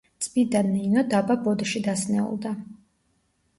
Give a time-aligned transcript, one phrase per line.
[0.27, 2.57] წმიდა ნინო დაბა ბოდში დასნეულდა.